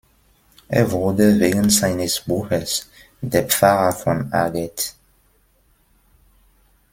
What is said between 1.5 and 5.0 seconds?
seines Buches „Der Pfarrer von Arget.